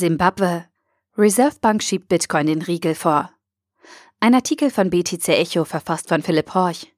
Simbabwe. 0.00 0.64
Reserve 1.18 1.56
Bank 1.60 1.82
schiebt 1.82 2.08
Bitcoin 2.08 2.46
den 2.46 2.62
Riegel 2.62 2.94
vor. 2.94 3.30
Ein 4.18 4.34
Artikel 4.34 4.70
von 4.70 4.88
BTC 4.88 5.28
Echo 5.28 5.66
verfasst 5.66 6.08
von 6.08 6.22
Philipp 6.22 6.54
Horch. 6.54 6.94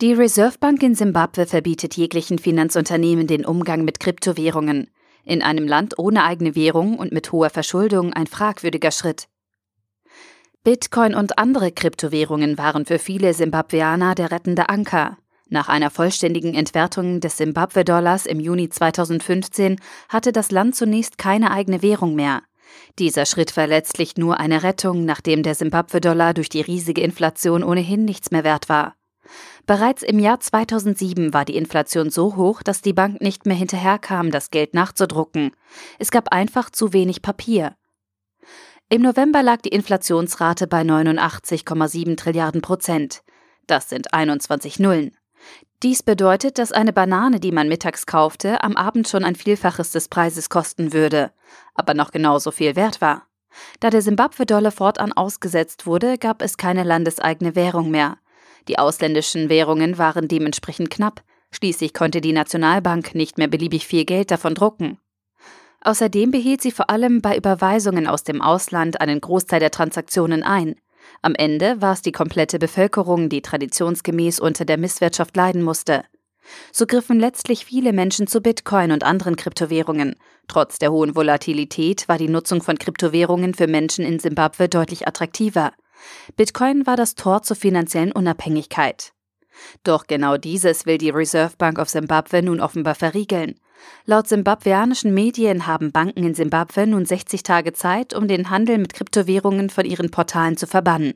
Die 0.00 0.12
Reserve 0.12 0.58
Bank 0.58 0.82
in 0.82 0.96
Simbabwe 0.96 1.46
verbietet 1.46 1.96
jeglichen 1.96 2.40
Finanzunternehmen 2.40 3.28
den 3.28 3.44
Umgang 3.46 3.84
mit 3.84 4.00
Kryptowährungen. 4.00 4.90
In 5.24 5.42
einem 5.42 5.68
Land 5.68 5.96
ohne 5.96 6.24
eigene 6.24 6.56
Währung 6.56 6.98
und 6.98 7.12
mit 7.12 7.30
hoher 7.30 7.50
Verschuldung 7.50 8.12
ein 8.12 8.26
fragwürdiger 8.26 8.90
Schritt. 8.90 9.28
Bitcoin 10.64 11.14
und 11.14 11.38
andere 11.38 11.70
Kryptowährungen 11.70 12.58
waren 12.58 12.84
für 12.84 12.98
viele 12.98 13.32
Simbabweaner 13.32 14.16
der 14.16 14.32
rettende 14.32 14.68
Anker. 14.68 15.18
Nach 15.54 15.68
einer 15.68 15.90
vollständigen 15.90 16.52
Entwertung 16.52 17.20
des 17.20 17.36
Simbabwe-Dollars 17.36 18.26
im 18.26 18.40
Juni 18.40 18.70
2015 18.70 19.80
hatte 20.08 20.32
das 20.32 20.50
Land 20.50 20.74
zunächst 20.74 21.16
keine 21.16 21.52
eigene 21.52 21.80
Währung 21.80 22.16
mehr. 22.16 22.42
Dieser 22.98 23.24
Schritt 23.24 23.56
war 23.56 23.68
letztlich 23.68 24.16
nur 24.16 24.40
eine 24.40 24.64
Rettung, 24.64 25.04
nachdem 25.04 25.44
der 25.44 25.54
Simbabwe-Dollar 25.54 26.34
durch 26.34 26.48
die 26.48 26.60
riesige 26.60 27.02
Inflation 27.02 27.62
ohnehin 27.62 28.04
nichts 28.04 28.32
mehr 28.32 28.42
wert 28.42 28.68
war. 28.68 28.96
Bereits 29.64 30.02
im 30.02 30.18
Jahr 30.18 30.40
2007 30.40 31.32
war 31.32 31.44
die 31.44 31.54
Inflation 31.54 32.10
so 32.10 32.34
hoch, 32.34 32.64
dass 32.64 32.82
die 32.82 32.92
Bank 32.92 33.20
nicht 33.20 33.46
mehr 33.46 33.54
hinterherkam, 33.54 34.32
das 34.32 34.50
Geld 34.50 34.74
nachzudrucken. 34.74 35.52
Es 36.00 36.10
gab 36.10 36.32
einfach 36.32 36.68
zu 36.68 36.92
wenig 36.92 37.22
Papier. 37.22 37.76
Im 38.88 39.02
November 39.02 39.44
lag 39.44 39.60
die 39.62 39.68
Inflationsrate 39.68 40.66
bei 40.66 40.80
89,7 40.80 42.16
Trilliarden 42.16 42.60
Prozent. 42.60 43.22
Das 43.68 43.88
sind 43.88 44.12
21 44.12 44.80
Nullen. 44.80 45.16
Dies 45.84 46.02
bedeutet, 46.02 46.56
dass 46.56 46.72
eine 46.72 46.94
Banane, 46.94 47.40
die 47.40 47.52
man 47.52 47.68
mittags 47.68 48.06
kaufte, 48.06 48.64
am 48.64 48.74
Abend 48.74 49.06
schon 49.06 49.22
ein 49.22 49.36
Vielfaches 49.36 49.90
des 49.90 50.08
Preises 50.08 50.48
kosten 50.48 50.94
würde, 50.94 51.30
aber 51.74 51.92
noch 51.92 52.10
genauso 52.10 52.52
viel 52.52 52.74
wert 52.74 53.02
war. 53.02 53.26
Da 53.80 53.90
der 53.90 54.00
Simbabwe-Dollar 54.00 54.72
fortan 54.72 55.12
ausgesetzt 55.12 55.84
wurde, 55.84 56.16
gab 56.16 56.40
es 56.40 56.56
keine 56.56 56.84
landeseigene 56.84 57.54
Währung 57.54 57.90
mehr. 57.90 58.16
Die 58.66 58.78
ausländischen 58.78 59.50
Währungen 59.50 59.98
waren 59.98 60.26
dementsprechend 60.26 60.88
knapp, 60.88 61.22
schließlich 61.50 61.92
konnte 61.92 62.22
die 62.22 62.32
Nationalbank 62.32 63.14
nicht 63.14 63.36
mehr 63.36 63.48
beliebig 63.48 63.86
viel 63.86 64.06
Geld 64.06 64.30
davon 64.30 64.54
drucken. 64.54 64.96
Außerdem 65.82 66.30
behielt 66.30 66.62
sie 66.62 66.70
vor 66.70 66.88
allem 66.88 67.20
bei 67.20 67.36
Überweisungen 67.36 68.06
aus 68.06 68.24
dem 68.24 68.40
Ausland 68.40 69.02
einen 69.02 69.20
Großteil 69.20 69.60
der 69.60 69.70
Transaktionen 69.70 70.44
ein. 70.44 70.76
Am 71.24 71.34
Ende 71.34 71.80
war 71.80 71.94
es 71.94 72.02
die 72.02 72.12
komplette 72.12 72.58
Bevölkerung, 72.58 73.30
die 73.30 73.40
traditionsgemäß 73.40 74.40
unter 74.40 74.66
der 74.66 74.76
Misswirtschaft 74.76 75.34
leiden 75.34 75.62
musste. 75.62 76.04
So 76.70 76.84
griffen 76.84 77.18
letztlich 77.18 77.64
viele 77.64 77.94
Menschen 77.94 78.26
zu 78.26 78.42
Bitcoin 78.42 78.92
und 78.92 79.04
anderen 79.04 79.36
Kryptowährungen. 79.36 80.16
Trotz 80.48 80.78
der 80.78 80.92
hohen 80.92 81.16
Volatilität 81.16 82.10
war 82.10 82.18
die 82.18 82.28
Nutzung 82.28 82.60
von 82.60 82.76
Kryptowährungen 82.78 83.54
für 83.54 83.66
Menschen 83.66 84.04
in 84.04 84.18
Simbabwe 84.18 84.68
deutlich 84.68 85.08
attraktiver. 85.08 85.72
Bitcoin 86.36 86.86
war 86.86 86.96
das 86.96 87.14
Tor 87.14 87.40
zur 87.40 87.56
finanziellen 87.56 88.12
Unabhängigkeit. 88.12 89.14
Doch 89.82 90.06
genau 90.06 90.36
dieses 90.36 90.86
will 90.86 90.98
die 90.98 91.10
Reserve 91.10 91.54
Bank 91.56 91.78
of 91.78 91.88
Zimbabwe 91.88 92.42
nun 92.42 92.60
offenbar 92.60 92.94
verriegeln. 92.94 93.54
Laut 94.06 94.28
simbabweanischen 94.28 95.12
Medien 95.14 95.66
haben 95.66 95.92
Banken 95.92 96.24
in 96.24 96.34
Simbabwe 96.34 96.86
nun 96.86 97.04
60 97.04 97.42
Tage 97.42 97.72
Zeit, 97.72 98.14
um 98.14 98.28
den 98.28 98.50
Handel 98.50 98.78
mit 98.78 98.94
Kryptowährungen 98.94 99.70
von 99.70 99.84
ihren 99.84 100.10
Portalen 100.10 100.56
zu 100.56 100.66
verbannen. 100.66 101.14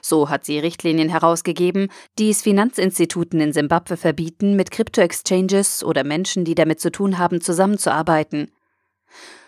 So 0.00 0.28
hat 0.28 0.44
sie 0.44 0.58
Richtlinien 0.58 1.08
herausgegeben, 1.08 1.88
die 2.18 2.30
es 2.30 2.42
Finanzinstituten 2.42 3.40
in 3.40 3.52
Simbabwe 3.52 3.96
verbieten, 3.96 4.54
mit 4.56 4.70
Krypto-Exchanges 4.70 5.82
oder 5.82 6.04
Menschen, 6.04 6.44
die 6.44 6.54
damit 6.54 6.80
zu 6.80 6.92
tun 6.92 7.18
haben, 7.18 7.40
zusammenzuarbeiten. 7.40 8.50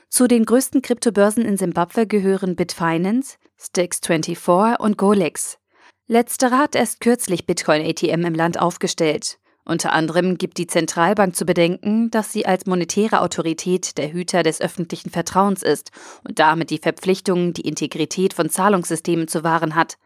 Zu 0.09 0.27
den 0.29 0.45
größten 0.45 0.83
Kryptobörsen 0.83 1.45
in 1.45 1.57
Simbabwe 1.57 2.07
gehören 2.07 2.57
Bitfinance, 2.57 3.39
Stix24 3.61 4.79
und 4.79 4.97
Golex. 4.97 5.59
Letzterer 6.09 6.59
hat 6.59 6.77
erst 6.77 7.01
kürzlich 7.01 7.47
Bitcoin-ATM 7.47 8.25
im 8.25 8.35
Land 8.35 8.61
aufgestellt. 8.61 9.39
Unter 9.65 9.93
anderem 9.93 10.39
gibt 10.39 10.59
die 10.59 10.69
Zentralbank 10.69 11.35
zu 11.35 11.45
bedenken, 11.45 12.13
dass 12.13 12.33
sie 12.33 12.47
als 12.47 12.67
monetäre 12.67 13.21
Autorität 13.21 13.99
der 13.99 14.13
Hüter 14.13 14.45
des 14.45 14.61
öffentlichen 14.61 15.11
Vertrauens 15.11 15.65
ist 15.65 15.91
und 16.23 16.39
damit 16.39 16.71
die 16.71 16.79
Verpflichtung, 16.79 17.53
die 17.53 17.67
Integrität 17.67 18.35
von 18.35 18.49
Zahlungssystemen 18.49 19.27
zu 19.27 19.43
wahren 19.43 19.75
hat. 19.75 19.99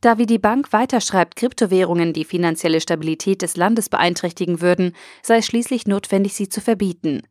Da 0.00 0.18
wie 0.18 0.26
die 0.26 0.38
Bank 0.38 0.72
weiterschreibt, 0.72 1.34
Kryptowährungen 1.34 2.12
die 2.12 2.24
finanzielle 2.24 2.80
Stabilität 2.80 3.42
des 3.42 3.56
Landes 3.56 3.88
beeinträchtigen 3.88 4.60
würden, 4.60 4.94
sei 5.24 5.38
es 5.38 5.46
schließlich 5.46 5.88
notwendig, 5.88 6.34
sie 6.34 6.48
zu 6.48 6.60
verbieten. 6.60 7.22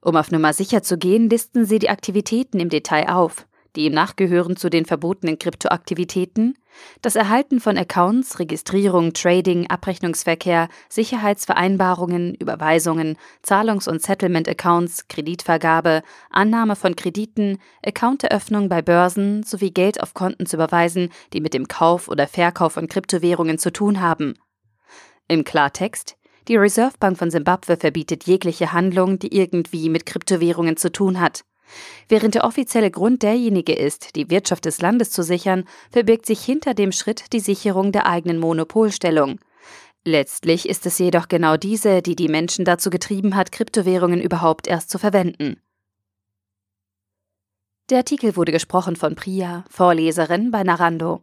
Um 0.00 0.16
auf 0.16 0.32
Nummer 0.32 0.52
sicher 0.52 0.82
zu 0.82 0.98
gehen, 0.98 1.30
listen 1.30 1.64
sie 1.64 1.78
die 1.78 1.90
Aktivitäten 1.90 2.58
im 2.58 2.70
Detail 2.70 3.10
auf. 3.10 3.46
Demnach 3.76 4.16
gehören 4.16 4.56
zu 4.56 4.70
den 4.70 4.84
verbotenen 4.84 5.38
Kryptoaktivitäten 5.38 6.56
das 7.02 7.16
Erhalten 7.16 7.60
von 7.60 7.76
Accounts, 7.76 8.38
Registrierung, 8.38 9.12
Trading, 9.12 9.68
Abrechnungsverkehr, 9.68 10.68
Sicherheitsvereinbarungen, 10.88 12.34
Überweisungen, 12.34 13.16
Zahlungs- 13.42 13.88
und 13.88 14.02
Settlement-Accounts, 14.02 15.08
Kreditvergabe, 15.08 16.02
Annahme 16.30 16.76
von 16.76 16.96
Krediten, 16.96 17.58
Accounteröffnung 17.84 18.68
bei 18.68 18.82
Börsen 18.82 19.42
sowie 19.42 19.70
Geld 19.70 20.02
auf 20.02 20.14
Konten 20.14 20.46
zu 20.46 20.56
überweisen, 20.56 21.10
die 21.32 21.40
mit 21.40 21.54
dem 21.54 21.68
Kauf 21.68 22.08
oder 22.08 22.26
Verkauf 22.26 22.74
von 22.74 22.88
Kryptowährungen 22.88 23.58
zu 23.58 23.72
tun 23.72 24.00
haben. 24.00 24.34
Im 25.28 25.44
Klartext 25.44 26.16
die 26.48 26.56
Reserve 26.56 26.96
Bank 27.00 27.16
von 27.16 27.30
Simbabwe 27.30 27.78
verbietet 27.78 28.24
jegliche 28.24 28.72
Handlung, 28.72 29.18
die 29.18 29.34
irgendwie 29.34 29.88
mit 29.88 30.04
Kryptowährungen 30.04 30.76
zu 30.76 30.92
tun 30.92 31.18
hat. 31.18 31.42
Während 32.08 32.34
der 32.34 32.44
offizielle 32.44 32.90
Grund 32.90 33.22
derjenige 33.22 33.74
ist, 33.74 34.16
die 34.16 34.30
Wirtschaft 34.30 34.64
des 34.64 34.80
Landes 34.80 35.10
zu 35.10 35.22
sichern, 35.22 35.64
verbirgt 35.90 36.26
sich 36.26 36.44
hinter 36.44 36.74
dem 36.74 36.92
Schritt 36.92 37.32
die 37.32 37.40
Sicherung 37.40 37.92
der 37.92 38.06
eigenen 38.06 38.38
Monopolstellung. 38.38 39.40
Letztlich 40.04 40.68
ist 40.68 40.84
es 40.84 40.98
jedoch 40.98 41.28
genau 41.28 41.56
diese, 41.56 42.02
die 42.02 42.14
die 42.14 42.28
Menschen 42.28 42.64
dazu 42.64 42.90
getrieben 42.90 43.36
hat, 43.36 43.52
Kryptowährungen 43.52 44.20
überhaupt 44.20 44.66
erst 44.66 44.90
zu 44.90 44.98
verwenden. 44.98 45.56
Der 47.90 47.98
Artikel 47.98 48.36
wurde 48.36 48.52
gesprochen 48.52 48.96
von 48.96 49.14
Priya, 49.14 49.64
Vorleserin 49.70 50.50
bei 50.50 50.62
Narando. 50.62 51.22